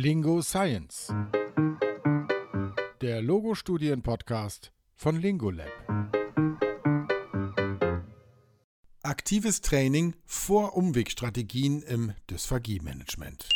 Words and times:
Lingo 0.00 0.42
Science. 0.42 1.12
Der 3.00 3.20
Logo-Studien-Podcast 3.20 4.70
von 4.94 5.20
Lingolab. 5.20 5.66
Aktives 9.02 9.60
Training 9.60 10.14
vor 10.24 10.76
Umwegstrategien 10.76 11.82
im 11.82 12.12
Dysphagie-Management. 12.30 13.48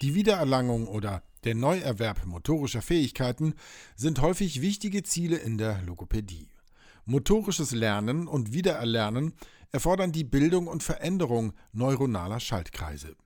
Die 0.00 0.14
Wiedererlangung 0.14 0.88
oder 0.88 1.22
der 1.44 1.54
Neuerwerb 1.54 2.24
motorischer 2.24 2.80
Fähigkeiten 2.80 3.52
sind 3.94 4.22
häufig 4.22 4.62
wichtige 4.62 5.02
Ziele 5.02 5.36
in 5.36 5.58
der 5.58 5.82
Logopädie. 5.82 6.48
Motorisches 7.04 7.72
Lernen 7.72 8.26
und 8.26 8.54
Wiedererlernen 8.54 9.34
erfordern 9.70 10.12
die 10.12 10.24
Bildung 10.24 10.66
und 10.66 10.82
Veränderung 10.82 11.52
neuronaler 11.72 12.40
Schaltkreise. 12.40 13.16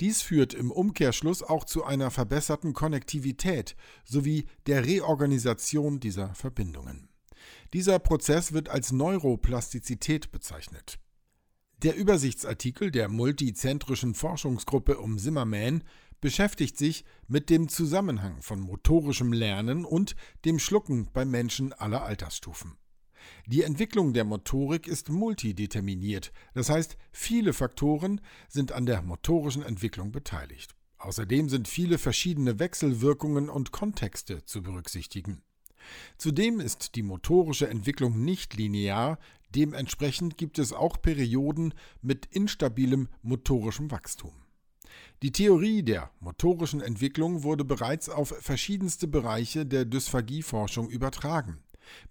Dies 0.00 0.20
führt 0.20 0.52
im 0.52 0.70
Umkehrschluss 0.70 1.42
auch 1.42 1.64
zu 1.64 1.84
einer 1.84 2.10
verbesserten 2.10 2.74
Konnektivität 2.74 3.76
sowie 4.04 4.46
der 4.66 4.84
Reorganisation 4.84 6.00
dieser 6.00 6.34
Verbindungen. 6.34 7.08
Dieser 7.72 7.98
Prozess 7.98 8.52
wird 8.52 8.68
als 8.68 8.92
Neuroplastizität 8.92 10.32
bezeichnet. 10.32 10.98
Der 11.82 11.96
Übersichtsartikel 11.96 12.90
der 12.90 13.08
multizentrischen 13.08 14.14
Forschungsgruppe 14.14 14.98
um 14.98 15.18
Zimmerman 15.18 15.82
beschäftigt 16.20 16.78
sich 16.78 17.04
mit 17.26 17.50
dem 17.50 17.68
Zusammenhang 17.68 18.40
von 18.40 18.60
motorischem 18.60 19.32
Lernen 19.32 19.84
und 19.84 20.16
dem 20.44 20.58
Schlucken 20.58 21.10
bei 21.12 21.24
Menschen 21.24 21.72
aller 21.72 22.02
Altersstufen. 22.02 22.76
Die 23.46 23.62
Entwicklung 23.62 24.12
der 24.12 24.24
Motorik 24.24 24.86
ist 24.86 25.08
multideterminiert, 25.08 26.32
das 26.54 26.68
heißt, 26.68 26.96
viele 27.12 27.52
Faktoren 27.52 28.20
sind 28.48 28.72
an 28.72 28.86
der 28.86 29.02
motorischen 29.02 29.62
Entwicklung 29.62 30.12
beteiligt. 30.12 30.74
Außerdem 30.98 31.48
sind 31.48 31.68
viele 31.68 31.98
verschiedene 31.98 32.58
Wechselwirkungen 32.58 33.48
und 33.48 33.70
Kontexte 33.70 34.44
zu 34.44 34.62
berücksichtigen. 34.62 35.42
Zudem 36.18 36.60
ist 36.60 36.94
die 36.94 37.02
motorische 37.02 37.68
Entwicklung 37.68 38.24
nicht 38.24 38.54
linear, 38.54 39.18
dementsprechend 39.54 40.36
gibt 40.36 40.58
es 40.58 40.72
auch 40.72 41.00
Perioden 41.00 41.74
mit 42.02 42.26
instabilem 42.26 43.08
motorischem 43.22 43.90
Wachstum. 43.90 44.32
Die 45.22 45.32
Theorie 45.32 45.82
der 45.82 46.10
motorischen 46.20 46.80
Entwicklung 46.80 47.42
wurde 47.42 47.64
bereits 47.64 48.08
auf 48.08 48.28
verschiedenste 48.40 49.06
Bereiche 49.06 49.64
der 49.64 49.84
Dysphagieforschung 49.84 50.90
übertragen 50.90 51.58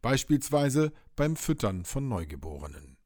beispielsweise 0.01 0.91
beim 1.15 1.35
Füttern 1.35 1.85
von 1.85 2.07
Neugeborenen. 2.07 2.97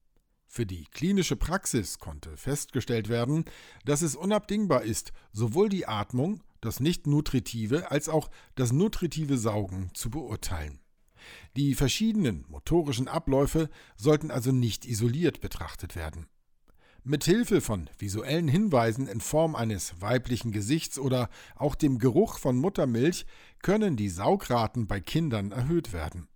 Für 0.47 0.65
die 0.65 0.85
klinische 0.85 1.35
Praxis 1.35 1.99
konnte 1.99 2.35
festgestellt 2.35 3.07
werden, 3.07 3.45
dass 3.85 4.01
es 4.01 4.15
unabdingbar 4.15 4.81
ist, 4.81 5.13
sowohl 5.31 5.69
die 5.69 5.87
Atmung, 5.87 6.41
das 6.59 6.79
nicht-nutritive 6.79 7.91
als 7.91 8.09
auch 8.09 8.29
das 8.55 8.71
nutritive 8.71 9.37
Saugen 9.37 9.91
zu 9.93 10.09
beurteilen. 10.09 10.79
Die 11.55 11.75
verschiedenen 11.75 12.45
motorischen 12.49 13.07
Abläufe 13.07 13.69
sollten 13.95 14.31
also 14.31 14.51
nicht 14.51 14.85
isoliert 14.85 15.39
betrachtet 15.39 15.95
werden. 15.95 16.27
Mithilfe 17.03 17.61
von 17.61 17.89
visuellen 17.97 18.47
Hinweisen 18.47 19.07
in 19.07 19.21
Form 19.21 19.55
eines 19.55 20.01
weiblichen 20.01 20.51
Gesichts 20.51 20.99
oder 20.99 21.29
auch 21.55 21.75
dem 21.75 21.97
Geruch 21.97 22.39
von 22.39 22.57
Muttermilch 22.57 23.25
können 23.61 23.95
die 23.95 24.09
Saugraten 24.09 24.87
bei 24.87 24.99
Kindern 24.99 25.51
erhöht 25.51 25.93
werden. 25.93 26.27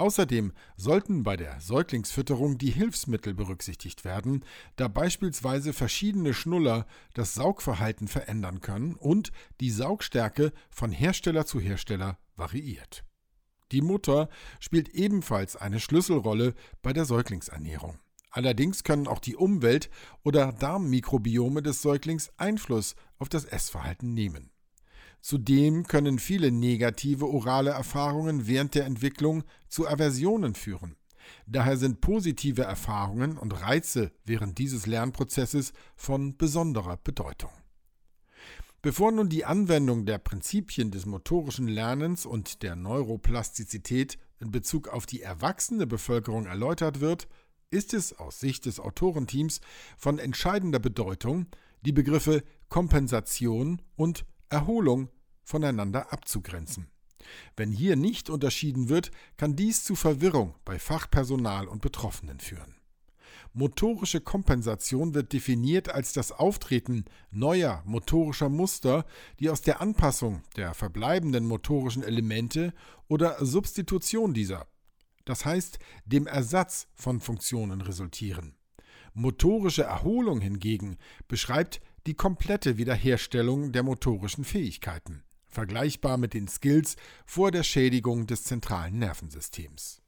Außerdem 0.00 0.54
sollten 0.78 1.24
bei 1.24 1.36
der 1.36 1.60
Säuglingsfütterung 1.60 2.56
die 2.56 2.70
Hilfsmittel 2.70 3.34
berücksichtigt 3.34 4.06
werden, 4.06 4.46
da 4.76 4.88
beispielsweise 4.88 5.74
verschiedene 5.74 6.32
Schnuller 6.32 6.86
das 7.12 7.34
Saugverhalten 7.34 8.08
verändern 8.08 8.62
können 8.62 8.94
und 8.94 9.30
die 9.60 9.70
Saugstärke 9.70 10.54
von 10.70 10.90
Hersteller 10.90 11.44
zu 11.44 11.60
Hersteller 11.60 12.16
variiert. 12.34 13.04
Die 13.72 13.82
Mutter 13.82 14.30
spielt 14.58 14.88
ebenfalls 14.88 15.54
eine 15.56 15.80
Schlüsselrolle 15.80 16.54
bei 16.80 16.94
der 16.94 17.04
Säuglingsernährung. 17.04 17.98
Allerdings 18.30 18.84
können 18.84 19.06
auch 19.06 19.18
die 19.18 19.36
Umwelt 19.36 19.90
oder 20.22 20.50
Darmmikrobiome 20.50 21.62
des 21.62 21.82
Säuglings 21.82 22.30
Einfluss 22.38 22.94
auf 23.18 23.28
das 23.28 23.44
Essverhalten 23.44 24.14
nehmen. 24.14 24.50
Zudem 25.20 25.86
können 25.86 26.18
viele 26.18 26.50
negative 26.50 27.26
orale 27.26 27.70
Erfahrungen 27.70 28.46
während 28.46 28.74
der 28.74 28.86
Entwicklung 28.86 29.44
zu 29.68 29.86
Aversionen 29.86 30.54
führen. 30.54 30.96
Daher 31.46 31.76
sind 31.76 32.00
positive 32.00 32.62
Erfahrungen 32.62 33.36
und 33.36 33.60
Reize 33.60 34.12
während 34.24 34.58
dieses 34.58 34.86
Lernprozesses 34.86 35.72
von 35.94 36.36
besonderer 36.36 36.96
Bedeutung. 36.96 37.50
Bevor 38.82 39.12
nun 39.12 39.28
die 39.28 39.44
Anwendung 39.44 40.06
der 40.06 40.18
Prinzipien 40.18 40.90
des 40.90 41.04
motorischen 41.04 41.68
Lernens 41.68 42.24
und 42.24 42.62
der 42.62 42.76
Neuroplastizität 42.76 44.16
in 44.40 44.50
Bezug 44.50 44.88
auf 44.88 45.04
die 45.04 45.20
erwachsene 45.20 45.86
Bevölkerung 45.86 46.46
erläutert 46.46 47.00
wird, 47.00 47.28
ist 47.70 47.92
es 47.92 48.18
aus 48.18 48.40
Sicht 48.40 48.64
des 48.64 48.80
Autorenteams 48.80 49.60
von 49.98 50.18
entscheidender 50.18 50.78
Bedeutung, 50.78 51.46
die 51.82 51.92
Begriffe 51.92 52.42
Kompensation 52.70 53.82
und 53.96 54.24
Erholung 54.50 55.08
voneinander 55.42 56.12
abzugrenzen. 56.12 56.88
Wenn 57.56 57.70
hier 57.70 57.96
nicht 57.96 58.30
unterschieden 58.30 58.88
wird, 58.88 59.10
kann 59.36 59.56
dies 59.56 59.84
zu 59.84 59.94
Verwirrung 59.94 60.54
bei 60.64 60.78
Fachpersonal 60.78 61.68
und 61.68 61.82
Betroffenen 61.82 62.40
führen. 62.40 62.74
Motorische 63.52 64.20
Kompensation 64.20 65.14
wird 65.14 65.32
definiert 65.32 65.88
als 65.88 66.12
das 66.12 66.30
Auftreten 66.30 67.04
neuer 67.30 67.82
motorischer 67.84 68.48
Muster, 68.48 69.04
die 69.40 69.50
aus 69.50 69.60
der 69.62 69.80
Anpassung 69.80 70.42
der 70.56 70.72
verbleibenden 70.72 71.46
motorischen 71.46 72.04
Elemente 72.04 72.72
oder 73.08 73.44
Substitution 73.44 74.34
dieser, 74.34 74.68
das 75.24 75.44
heißt 75.44 75.80
dem 76.04 76.28
Ersatz 76.28 76.86
von 76.94 77.20
Funktionen 77.20 77.80
resultieren. 77.80 78.54
Motorische 79.14 79.82
Erholung 79.82 80.40
hingegen 80.40 80.96
beschreibt 81.26 81.80
die 82.06 82.14
komplette 82.14 82.78
Wiederherstellung 82.78 83.72
der 83.72 83.82
motorischen 83.82 84.44
Fähigkeiten, 84.44 85.22
vergleichbar 85.48 86.16
mit 86.16 86.34
den 86.34 86.48
Skills 86.48 86.96
vor 87.26 87.50
der 87.50 87.62
Schädigung 87.62 88.26
des 88.26 88.44
zentralen 88.44 88.98
Nervensystems. 88.98 90.00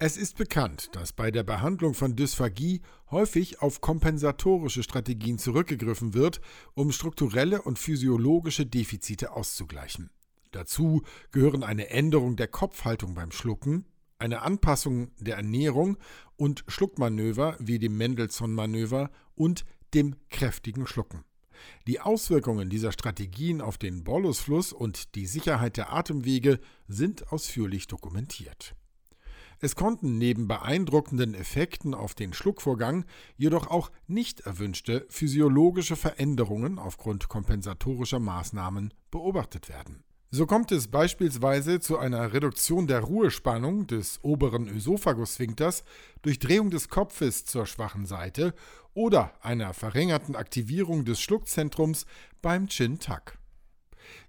Es 0.00 0.16
ist 0.16 0.36
bekannt, 0.36 0.90
dass 0.92 1.12
bei 1.12 1.32
der 1.32 1.42
Behandlung 1.42 1.92
von 1.92 2.14
Dysphagie 2.14 2.82
häufig 3.10 3.60
auf 3.60 3.80
kompensatorische 3.80 4.84
Strategien 4.84 5.38
zurückgegriffen 5.38 6.14
wird, 6.14 6.40
um 6.74 6.92
strukturelle 6.92 7.62
und 7.62 7.80
physiologische 7.80 8.64
Defizite 8.64 9.32
auszugleichen. 9.32 10.10
Dazu 10.52 11.02
gehören 11.32 11.64
eine 11.64 11.90
Änderung 11.90 12.36
der 12.36 12.46
Kopfhaltung 12.46 13.14
beim 13.14 13.32
Schlucken, 13.32 13.86
eine 14.20 14.42
Anpassung 14.42 15.10
der 15.18 15.36
Ernährung 15.36 15.98
und 16.36 16.64
Schluckmanöver 16.68 17.56
wie 17.58 17.80
dem 17.80 17.96
Mendelssohn-Manöver 17.96 19.10
und 19.34 19.64
dem 19.94 20.14
kräftigen 20.30 20.86
Schlucken. 20.86 21.24
Die 21.86 22.00
Auswirkungen 22.00 22.70
dieser 22.70 22.92
Strategien 22.92 23.60
auf 23.60 23.78
den 23.78 24.04
Bolusfluss 24.04 24.72
und 24.72 25.14
die 25.14 25.26
Sicherheit 25.26 25.76
der 25.76 25.92
Atemwege 25.92 26.60
sind 26.86 27.32
ausführlich 27.32 27.86
dokumentiert. 27.86 28.74
Es 29.60 29.74
konnten 29.74 30.18
neben 30.18 30.46
beeindruckenden 30.46 31.34
Effekten 31.34 31.92
auf 31.92 32.14
den 32.14 32.32
Schluckvorgang 32.32 33.04
jedoch 33.36 33.66
auch 33.66 33.90
nicht 34.06 34.40
erwünschte 34.40 35.04
physiologische 35.08 35.96
Veränderungen 35.96 36.78
aufgrund 36.78 37.28
kompensatorischer 37.28 38.20
Maßnahmen 38.20 38.94
beobachtet 39.10 39.68
werden. 39.68 40.04
So 40.30 40.44
kommt 40.44 40.72
es 40.72 40.88
beispielsweise 40.88 41.80
zu 41.80 41.96
einer 41.96 42.34
Reduktion 42.34 42.86
der 42.86 43.00
Ruhespannung 43.00 43.86
des 43.86 44.22
oberen 44.22 44.68
Ösophagussphinkters 44.68 45.84
durch 46.20 46.38
Drehung 46.38 46.68
des 46.70 46.90
Kopfes 46.90 47.46
zur 47.46 47.64
schwachen 47.64 48.04
Seite 48.04 48.52
oder 48.92 49.32
einer 49.42 49.72
verringerten 49.72 50.36
Aktivierung 50.36 51.06
des 51.06 51.18
Schluckzentrums 51.22 52.04
beim 52.42 52.68
Chin-Tuck. 52.68 53.38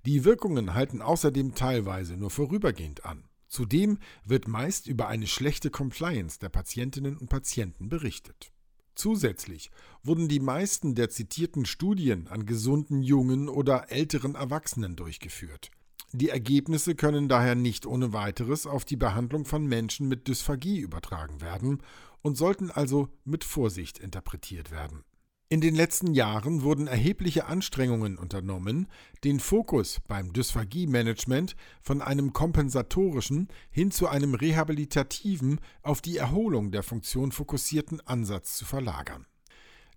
Die 0.06 0.24
Wirkungen 0.24 0.74
halten 0.74 1.02
außerdem 1.02 1.54
teilweise 1.54 2.16
nur 2.16 2.30
vorübergehend 2.30 3.04
an. 3.04 3.26
Zudem 3.50 3.98
wird 4.24 4.48
meist 4.48 4.88
über 4.88 5.10
eine 5.10 5.28
schlechte 5.28 5.70
Compliance 5.70 6.40
der 6.40 6.50
Patientinnen 6.50 7.18
und 7.18 7.28
Patienten 7.28 7.90
berichtet. 7.90 8.54
Zusätzlich 8.96 9.70
wurden 10.02 10.30
die 10.30 10.40
meisten 10.40 10.96
der 10.96 11.10
zitierten 11.10 11.66
Studien 11.66 12.30
an 12.30 12.46
gesunden 12.46 13.02
jungen 13.02 13.50
oder 13.50 13.92
älteren 13.92 14.36
Erwachsenen 14.36 14.96
durchgeführt. 14.96 15.72
Die 16.12 16.30
Ergebnisse 16.30 16.96
können 16.96 17.30
daher 17.30 17.56
nicht 17.56 17.86
ohne 17.86 18.14
weiteres 18.14 18.66
auf 18.66 18.84
die 18.84 18.96
Behandlung 18.96 19.46
von 19.46 19.68
Menschen 19.68 20.08
mit 20.08 20.28
Dysphagie 20.28 20.80
übertragen 20.80 21.40
werden 21.40 21.84
und 22.22 22.36
sollten 22.36 22.72
also 22.72 23.10
mit 23.26 23.44
Vorsicht 23.44 24.00
interpretiert 24.00 24.72
werden. 24.72 25.04
In 25.52 25.62
den 25.62 25.74
letzten 25.74 26.14
Jahren 26.14 26.62
wurden 26.62 26.86
erhebliche 26.86 27.46
Anstrengungen 27.46 28.18
unternommen, 28.18 28.88
den 29.24 29.40
Fokus 29.40 30.00
beim 30.08 30.32
Dysphagie-Management 30.32 31.56
von 31.82 32.04
einem 32.04 32.34
kompensatorischen 32.34 33.48
hin 33.72 33.90
zu 33.90 34.08
einem 34.08 34.36
rehabilitativen, 34.36 35.60
auf 35.82 36.02
die 36.02 36.18
Erholung 36.18 36.70
der 36.72 36.84
Funktion 36.84 37.32
fokussierten 37.32 38.00
Ansatz 38.06 38.58
zu 38.58 38.66
verlagern. 38.66 39.26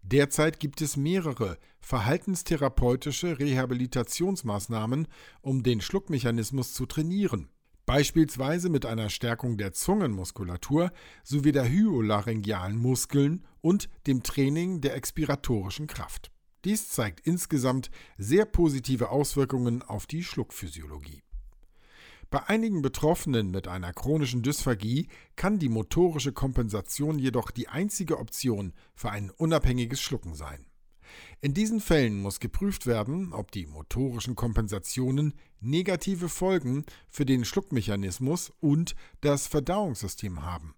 Derzeit 0.03 0.61
gibt 0.61 0.81
es 0.81 0.97
mehrere 0.97 1.59
verhaltenstherapeutische 1.81 3.39
Rehabilitationsmaßnahmen, 3.39 5.09
um 5.41 5.63
den 5.63 5.81
Schluckmechanismus 5.81 6.75
zu 6.75 6.87
trainieren. 6.87 7.49
Beispielsweise 7.87 8.69
mit 8.69 8.87
einer 8.87 9.11
Stärkung 9.11 9.57
der 9.57 9.73
Zungenmuskulatur 9.73 10.93
sowie 11.25 11.53
der 11.53 11.69
hyolaryngealen 11.69 12.77
Muskeln 12.77 13.45
und 13.61 13.89
dem 14.07 14.23
Training 14.23 14.81
der 14.81 14.95
expiratorischen 14.95 15.89
Kraft. 15.89 16.31
Dies 16.65 16.91
zeigt 16.91 17.27
insgesamt 17.27 17.91
sehr 18.19 18.45
positive 18.45 19.11
Auswirkungen 19.11 19.83
auf 19.83 20.07
die 20.07 20.23
Schluckphysiologie. 20.23 21.23
Bei 22.33 22.49
einigen 22.49 22.81
Betroffenen 22.81 23.51
mit 23.51 23.69
einer 23.69 23.93
chronischen 23.93 24.41
Dysphagie 24.41 25.09
kann 25.37 25.59
die 25.59 25.69
motorische 25.69 26.33
Kompensation 26.33 27.19
jedoch 27.19 27.51
die 27.51 27.69
einzige 27.69 28.19
Option 28.19 28.73
für 28.95 29.11
ein 29.11 29.29
unabhängiges 29.29 30.01
Schlucken 30.01 30.35
sein. 30.35 30.65
In 31.43 31.53
diesen 31.53 31.79
Fällen 31.79 32.23
muss 32.23 32.41
geprüft 32.41 32.87
werden, 32.87 33.35
ob 33.35 33.51
die 33.51 33.67
motorischen 33.67 34.35
Kompensationen 34.35 35.35
negative 35.61 36.31
Folgen 36.31 36.87
für 37.11 37.27
den 37.27 37.45
Schluckmechanismus 37.45 38.51
und 38.61 38.97
das 39.21 39.47
Verdauungssystem 39.47 40.41
haben. 40.41 40.75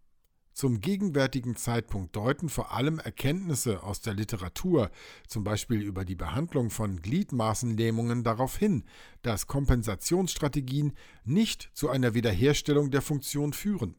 Zum 0.54 0.80
gegenwärtigen 0.80 1.56
Zeitpunkt 1.56 2.14
deuten 2.14 2.48
vor 2.48 2.70
allem 2.70 3.00
Erkenntnisse 3.00 3.82
aus 3.82 4.02
der 4.02 4.14
Literatur, 4.14 4.92
zum 5.26 5.42
Beispiel 5.42 5.82
über 5.82 6.04
die 6.04 6.14
Behandlung 6.14 6.70
von 6.70 7.02
Gliedmaßenlähmungen, 7.02 8.22
darauf 8.22 8.56
hin, 8.56 8.84
dass 9.22 9.48
Kompensationsstrategien 9.48 10.92
nicht 11.24 11.70
zu 11.74 11.90
einer 11.90 12.14
Wiederherstellung 12.14 12.92
der 12.92 13.02
Funktion 13.02 13.52
führen. 13.52 13.96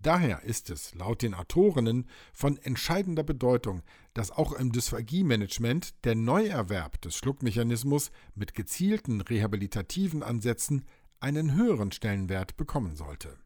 Daher 0.00 0.42
ist 0.42 0.68
es 0.68 0.94
laut 0.94 1.22
den 1.22 1.32
Autorinnen 1.32 2.06
von 2.34 2.58
entscheidender 2.58 3.22
Bedeutung, 3.22 3.82
dass 4.12 4.30
auch 4.30 4.52
im 4.52 4.72
Dysphagie-Management 4.72 6.04
der 6.04 6.16
Neuerwerb 6.16 7.00
des 7.00 7.16
Schluckmechanismus 7.16 8.10
mit 8.34 8.52
gezielten 8.52 9.22
rehabilitativen 9.22 10.22
Ansätzen 10.22 10.84
einen 11.18 11.54
höheren 11.54 11.92
Stellenwert 11.92 12.58
bekommen 12.58 12.94
sollte. 12.94 13.38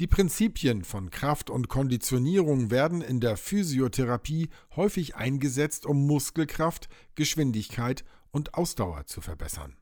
Die 0.00 0.06
Prinzipien 0.06 0.82
von 0.82 1.10
Kraft 1.10 1.50
und 1.50 1.68
Konditionierung 1.68 2.70
werden 2.70 3.02
in 3.02 3.20
der 3.20 3.36
Physiotherapie 3.36 4.48
häufig 4.74 5.16
eingesetzt, 5.16 5.84
um 5.84 6.06
Muskelkraft, 6.06 6.88
Geschwindigkeit 7.16 8.06
und 8.30 8.54
Ausdauer 8.54 9.04
zu 9.04 9.20
verbessern. 9.20 9.76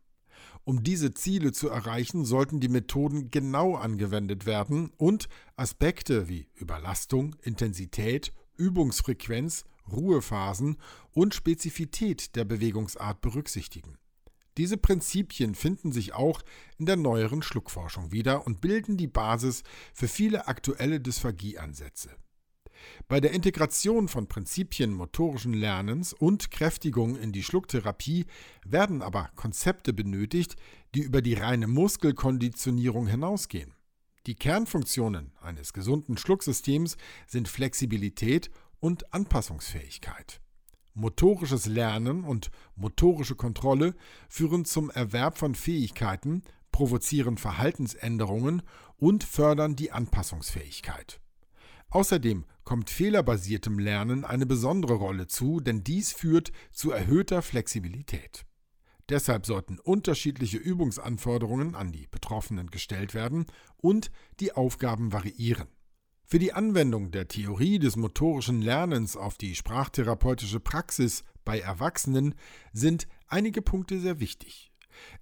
Um 0.65 0.82
diese 0.82 1.15
Ziele 1.15 1.53
zu 1.53 1.69
erreichen, 1.69 2.25
sollten 2.25 2.59
die 2.59 2.69
Methoden 2.69 3.31
genau 3.31 3.76
angewendet 3.76 4.44
werden 4.44 4.91
und 4.97 5.29
Aspekte 5.55 6.29
wie 6.29 6.49
Überlastung, 6.56 7.37
Intensität, 7.43 8.32
Übungsfrequenz, 8.56 9.67
Ruhephasen 9.88 10.79
und 11.12 11.32
Spezifität 11.32 12.35
der 12.35 12.44
Bewegungsart 12.44 13.20
berücksichtigen. 13.20 13.99
Diese 14.58 14.76
Prinzipien 14.76 15.55
finden 15.55 15.93
sich 15.93 16.14
auch 16.14 16.43
in 16.78 16.87
der 16.87 16.96
neueren 16.96 17.43
Schluckforschung 17.43 18.10
wieder 18.10 18.44
und 18.44 18.60
bilden 18.60 18.96
die 18.96 19.06
Basis 19.06 19.62
für 19.94 20.08
viele 20.08 20.49
aktuelle 20.49 21.00
Dysphagieansätze. 21.00 22.10
Bei 23.06 23.20
der 23.20 23.32
Integration 23.32 24.08
von 24.08 24.26
Prinzipien 24.26 24.93
motorischen 24.93 25.52
Lernens 25.52 26.12
und 26.12 26.50
Kräftigung 26.50 27.16
in 27.16 27.32
die 27.32 27.44
Schlucktherapie 27.44 28.26
werden 28.64 29.00
aber 29.00 29.31
Konzepte 29.37 29.93
benötigt, 29.93 30.56
die 30.94 31.02
über 31.02 31.22
die 31.22 31.34
reine 31.34 31.69
Muskelkonditionierung 31.69 33.06
hinausgehen. 33.06 33.75
Die 34.26 34.34
Kernfunktionen 34.34 35.32
eines 35.40 35.72
gesunden 35.72 36.16
Schlucksystems 36.16 36.96
sind 37.28 37.49
Flexibilität 37.49 38.50
und 38.81 39.12
Anpassungsfähigkeit. 39.14 40.40
Motorisches 40.99 41.67
Lernen 41.67 42.25
und 42.25 42.50
motorische 42.75 43.37
Kontrolle 43.37 43.95
führen 44.29 44.65
zum 44.65 44.91
Erwerb 44.91 45.39
von 45.39 45.55
Fähigkeiten, 45.55 46.43
provozieren 46.73 47.39
Verhaltensänderungen 47.39 48.62
und 48.97 49.23
fördern 49.23 49.77
die 49.77 49.93
Anpassungsfähigkeit. 49.93 51.21
Außerdem 51.91 52.47
kommt 52.65 52.91
fehlerbasiertem 52.91 53.79
Lernen 53.79 54.25
eine 54.25 54.45
besondere 54.45 54.95
Rolle 54.95 55.29
zu, 55.29 55.61
denn 55.61 55.85
dies 55.85 56.12
führt 56.12 56.50
zu 56.73 56.91
erhöhter 56.91 57.43
Flexibilität. 57.43 58.44
Deshalb 59.09 59.47
sollten 59.47 59.79
unterschiedliche 59.79 60.59
Übungsanforderungen 60.59 61.77
an 61.77 61.93
die 61.93 62.09
Betroffenen 62.09 62.73
gestellt 62.73 63.15
werden 63.15 63.47
und 63.77 64.11
die 64.41 64.53
Aufgaben 64.53 65.12
variieren. 65.12 65.69
Für 66.31 66.39
die 66.39 66.53
Anwendung 66.53 67.11
der 67.11 67.27
Theorie 67.27 67.79
des 67.79 67.97
motorischen 67.97 68.61
Lernens 68.61 69.17
auf 69.17 69.39
die 69.39 69.55
sprachtherapeutische 69.55 70.61
Praxis 70.61 71.25
bei 71.43 71.59
Erwachsenen 71.59 72.35
sind 72.71 73.09
einige 73.29 73.63
Punkte 73.63 73.99
sehr 73.99 74.21
wichtig. 74.21 74.71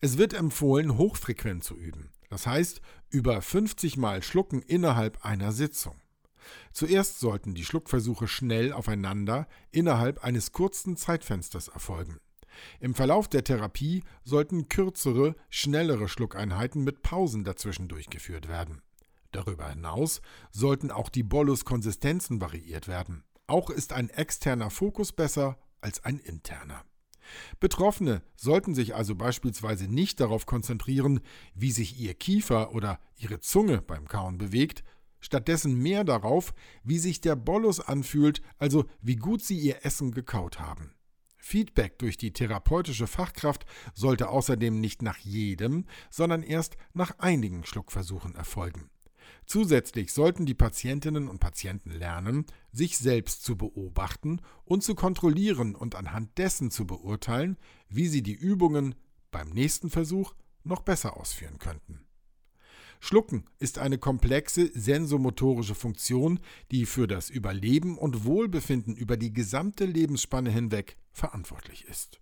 Es 0.00 0.18
wird 0.18 0.34
empfohlen, 0.34 0.98
hochfrequent 0.98 1.62
zu 1.62 1.76
üben, 1.76 2.10
das 2.28 2.48
heißt 2.48 2.80
über 3.08 3.40
50 3.40 3.96
Mal 3.98 4.20
schlucken 4.24 4.62
innerhalb 4.62 5.24
einer 5.24 5.52
Sitzung. 5.52 5.94
Zuerst 6.72 7.20
sollten 7.20 7.54
die 7.54 7.64
Schluckversuche 7.64 8.26
schnell 8.26 8.72
aufeinander 8.72 9.46
innerhalb 9.70 10.24
eines 10.24 10.50
kurzen 10.50 10.96
Zeitfensters 10.96 11.68
erfolgen. 11.68 12.18
Im 12.80 12.96
Verlauf 12.96 13.28
der 13.28 13.44
Therapie 13.44 14.02
sollten 14.24 14.68
kürzere, 14.68 15.36
schnellere 15.50 16.08
Schluckeinheiten 16.08 16.82
mit 16.82 17.02
Pausen 17.02 17.44
dazwischen 17.44 17.86
durchgeführt 17.86 18.48
werden. 18.48 18.82
Darüber 19.36 19.68
hinaus 19.68 20.22
sollten 20.50 20.90
auch 20.90 21.10
die 21.10 21.22
Bolus-Konsistenzen 21.22 22.40
variiert 22.40 22.88
werden. 22.88 23.22
Auch 23.46 23.68
ist 23.68 23.92
ein 23.92 24.08
externer 24.08 24.70
Fokus 24.70 25.12
besser 25.12 25.58
als 25.82 26.02
ein 26.04 26.18
interner. 26.18 26.86
Betroffene 27.60 28.22
sollten 28.34 28.74
sich 28.74 28.94
also 28.94 29.14
beispielsweise 29.14 29.88
nicht 29.88 30.20
darauf 30.20 30.46
konzentrieren, 30.46 31.20
wie 31.54 31.70
sich 31.70 32.00
ihr 32.00 32.14
Kiefer 32.14 32.74
oder 32.74 32.98
ihre 33.14 33.38
Zunge 33.40 33.82
beim 33.82 34.08
Kauen 34.08 34.38
bewegt, 34.38 34.84
stattdessen 35.20 35.74
mehr 35.74 36.02
darauf, 36.02 36.54
wie 36.82 36.98
sich 36.98 37.20
der 37.20 37.36
Bolus 37.36 37.78
anfühlt, 37.78 38.40
also 38.58 38.86
wie 39.02 39.16
gut 39.16 39.42
sie 39.42 39.58
ihr 39.58 39.84
Essen 39.84 40.12
gekaut 40.12 40.60
haben. 40.60 40.94
Feedback 41.36 41.98
durch 41.98 42.16
die 42.16 42.32
therapeutische 42.32 43.06
Fachkraft 43.06 43.66
sollte 43.92 44.30
außerdem 44.30 44.80
nicht 44.80 45.02
nach 45.02 45.18
jedem, 45.18 45.84
sondern 46.08 46.42
erst 46.42 46.78
nach 46.94 47.18
einigen 47.18 47.66
Schluckversuchen 47.66 48.34
erfolgen. 48.34 48.88
Zusätzlich 49.46 50.12
sollten 50.12 50.46
die 50.46 50.54
Patientinnen 50.54 51.28
und 51.28 51.38
Patienten 51.38 51.90
lernen, 51.90 52.46
sich 52.72 52.98
selbst 52.98 53.44
zu 53.44 53.56
beobachten 53.56 54.40
und 54.64 54.82
zu 54.82 54.94
kontrollieren 54.94 55.74
und 55.74 55.94
anhand 55.94 56.36
dessen 56.38 56.70
zu 56.70 56.86
beurteilen, 56.86 57.56
wie 57.88 58.08
sie 58.08 58.22
die 58.22 58.34
Übungen 58.34 58.94
beim 59.30 59.50
nächsten 59.50 59.90
Versuch 59.90 60.34
noch 60.64 60.82
besser 60.82 61.16
ausführen 61.16 61.58
könnten. 61.58 62.06
Schlucken 63.00 63.44
ist 63.58 63.78
eine 63.78 63.98
komplexe 63.98 64.70
sensomotorische 64.72 65.74
Funktion, 65.74 66.40
die 66.70 66.86
für 66.86 67.06
das 67.06 67.30
Überleben 67.30 67.98
und 67.98 68.24
Wohlbefinden 68.24 68.96
über 68.96 69.16
die 69.16 69.32
gesamte 69.32 69.84
Lebensspanne 69.84 70.50
hinweg 70.50 70.96
verantwortlich 71.12 71.84
ist. 71.84 72.20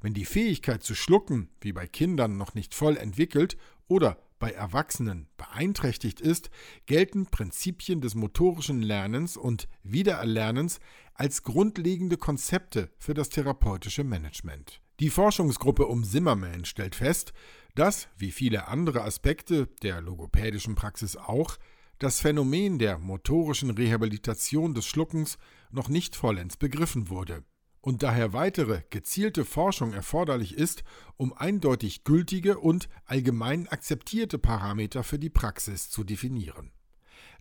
Wenn 0.00 0.14
die 0.14 0.24
Fähigkeit 0.24 0.82
zu 0.82 0.94
schlucken, 0.94 1.50
wie 1.60 1.72
bei 1.72 1.86
Kindern, 1.86 2.36
noch 2.36 2.54
nicht 2.54 2.74
voll 2.74 2.96
entwickelt 2.96 3.56
oder 3.88 4.18
bei 4.38 4.50
Erwachsenen 4.50 5.28
beeinträchtigt 5.36 6.20
ist, 6.20 6.50
gelten 6.86 7.26
Prinzipien 7.26 8.00
des 8.00 8.14
motorischen 8.14 8.82
Lernens 8.82 9.36
und 9.36 9.68
Wiedererlernens 9.82 10.80
als 11.14 11.42
grundlegende 11.42 12.16
Konzepte 12.16 12.90
für 12.98 13.14
das 13.14 13.28
therapeutische 13.28 14.04
Management. 14.04 14.80
Die 15.00 15.10
Forschungsgruppe 15.10 15.86
um 15.86 16.04
Zimmerman 16.04 16.64
stellt 16.64 16.94
fest, 16.94 17.32
dass, 17.74 18.08
wie 18.16 18.30
viele 18.30 18.68
andere 18.68 19.02
Aspekte 19.02 19.68
der 19.82 20.00
logopädischen 20.00 20.74
Praxis 20.74 21.16
auch, 21.16 21.56
das 21.98 22.20
Phänomen 22.20 22.78
der 22.78 22.98
motorischen 22.98 23.70
Rehabilitation 23.70 24.74
des 24.74 24.86
Schluckens 24.86 25.38
noch 25.70 25.88
nicht 25.88 26.16
vollends 26.16 26.56
begriffen 26.56 27.08
wurde 27.08 27.42
und 27.86 28.02
daher 28.02 28.32
weitere 28.32 28.82
gezielte 28.90 29.44
Forschung 29.44 29.92
erforderlich 29.92 30.54
ist, 30.54 30.82
um 31.16 31.32
eindeutig 31.32 32.02
gültige 32.02 32.58
und 32.58 32.88
allgemein 33.04 33.68
akzeptierte 33.68 34.40
Parameter 34.40 35.04
für 35.04 35.20
die 35.20 35.30
Praxis 35.30 35.88
zu 35.88 36.02
definieren. 36.02 36.72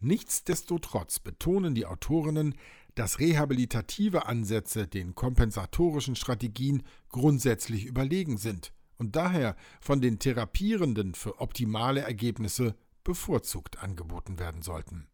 Nichtsdestotrotz 0.01 1.17
betonen 1.17 1.73
die 1.73 1.87
Autorinnen, 1.87 2.53
dass 2.93 3.19
rehabilitative 3.19 4.27
Ansätze 4.27 4.85
den 4.85 5.15
kompensatorischen 5.15 6.15
Strategien 6.15 6.83
grundsätzlich 7.09 7.85
überlegen 7.85 8.37
sind 8.37 8.71
und 8.97 9.15
daher 9.15 9.55
von 9.81 9.99
den 9.99 10.19
Therapierenden 10.19 11.15
für 11.15 11.41
optimale 11.41 12.01
Ergebnisse 12.01 12.75
bevorzugt 13.03 13.79
angeboten 13.81 14.37
werden 14.37 14.61
sollten 14.61 15.07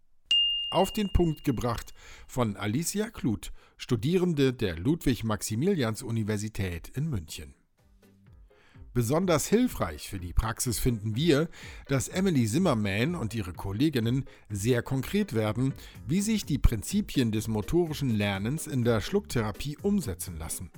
auf 0.71 0.91
den 0.91 1.13
Punkt 1.13 1.43
gebracht 1.43 1.93
von 2.27 2.57
Alicia 2.57 3.09
Kluth, 3.09 3.51
Studierende 3.77 4.53
der 4.53 4.77
Ludwig-Maximilians-Universität 4.77 6.89
in 6.89 7.09
München. 7.09 7.55
Besonders 8.93 9.47
hilfreich 9.47 10.09
für 10.09 10.19
die 10.19 10.33
Praxis 10.33 10.77
finden 10.77 11.15
wir, 11.15 11.47
dass 11.87 12.09
Emily 12.09 12.45
Zimmerman 12.45 13.15
und 13.15 13.33
ihre 13.33 13.53
Kolleginnen 13.53 14.25
sehr 14.49 14.81
konkret 14.81 15.33
werden, 15.33 15.73
wie 16.07 16.19
sich 16.19 16.45
die 16.45 16.57
Prinzipien 16.57 17.31
des 17.31 17.47
motorischen 17.47 18.09
Lernens 18.09 18.67
in 18.67 18.83
der 18.83 18.99
Schlucktherapie 18.99 19.77
umsetzen 19.81 20.37
lassen. 20.37 20.71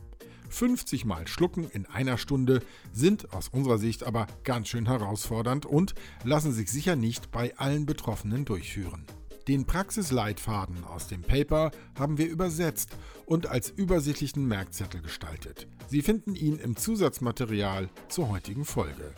50 0.50 1.06
Mal 1.06 1.28
Schlucken 1.28 1.68
in 1.72 1.88
einer 1.88 2.20
Stunde 2.20 2.62
sind 2.92 3.34
aus 3.34 3.48
unserer 3.48 3.80
Sicht 3.80 4.04
aber 4.04 4.28
ganz 4.44 4.68
schön 4.68 4.86
herausfordernd 4.86 5.66
und 5.66 5.96
lassen 6.24 6.54
sich 6.54 6.70
sicher 6.70 6.96
nicht 6.96 7.32
bei 7.32 7.58
allen 7.58 7.88
Betroffenen 7.88 8.46
durchführen. 8.46 9.08
Den 9.48 9.66
Praxisleitfaden 9.66 10.86
aus 10.86 11.08
dem 11.08 11.22
Paper 11.22 11.72
haben 12.00 12.18
wir 12.18 12.30
übersetzt 12.30 12.92
und 13.26 13.48
als 13.48 13.70
übersichtlichen 13.70 14.48
Merkzettel 14.48 15.02
gestaltet. 15.02 15.68
Sie 15.88 16.02
finden 16.02 16.36
ihn 16.36 16.60
im 16.60 16.78
Zusatzmaterial 16.78 17.90
zur 18.08 18.30
heutigen 18.30 18.64
Folge. 18.64 19.14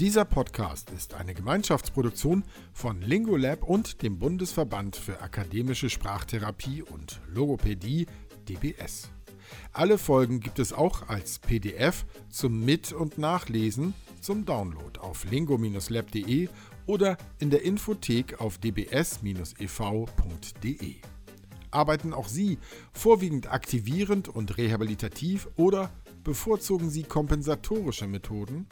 Dieser 0.00 0.24
Podcast 0.24 0.90
ist 0.90 1.14
eine 1.14 1.34
Gemeinschaftsproduktion 1.34 2.42
von 2.72 3.00
Lingolab 3.00 3.62
und 3.62 4.02
dem 4.02 4.18
Bundesverband 4.18 4.96
für 4.96 5.20
akademische 5.20 5.88
Sprachtherapie 5.88 6.82
und 6.82 7.20
Logopädie 7.28 8.06
DBS. 8.48 9.10
Alle 9.72 9.98
Folgen 9.98 10.40
gibt 10.40 10.58
es 10.58 10.72
auch 10.72 11.08
als 11.08 11.38
PDF 11.38 12.06
zum 12.28 12.64
Mit- 12.64 12.92
und 12.92 13.18
Nachlesen 13.18 13.94
zum 14.20 14.44
Download 14.44 14.98
auf 15.00 15.30
lingo-lab.de 15.30 16.48
oder 16.90 17.16
in 17.38 17.50
der 17.50 17.62
Infothek 17.62 18.40
auf 18.40 18.58
dbs-ev.de. 18.58 19.24
Arbeiten 21.70 22.12
auch 22.12 22.26
Sie 22.26 22.58
vorwiegend 22.92 23.52
aktivierend 23.52 24.28
und 24.28 24.58
rehabilitativ 24.58 25.46
oder 25.54 25.92
bevorzugen 26.24 26.90
Sie 26.90 27.04
kompensatorische 27.04 28.08
Methoden? 28.08 28.66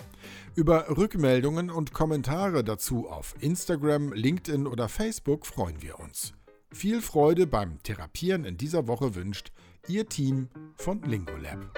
Über 0.56 0.96
Rückmeldungen 0.96 1.70
und 1.70 1.92
Kommentare 1.92 2.64
dazu 2.64 3.08
auf 3.08 3.36
Instagram, 3.38 4.12
LinkedIn 4.12 4.66
oder 4.66 4.88
Facebook 4.88 5.46
freuen 5.46 5.80
wir 5.80 6.00
uns. 6.00 6.32
Viel 6.72 7.00
Freude 7.00 7.46
beim 7.46 7.80
Therapieren 7.84 8.44
in 8.44 8.56
dieser 8.56 8.88
Woche 8.88 9.14
wünscht 9.14 9.52
Ihr 9.86 10.08
Team 10.08 10.48
von 10.74 11.02
Lingolab. 11.02 11.72